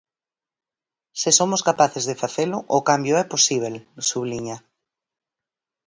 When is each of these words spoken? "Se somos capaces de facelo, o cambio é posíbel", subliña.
"Se 1.21 1.29
somos 1.39 1.61
capaces 1.69 2.03
de 2.09 2.19
facelo, 2.23 2.57
o 2.77 2.79
cambio 2.89 3.13
é 3.23 3.25
posíbel", 3.33 3.75
subliña. 4.09 4.57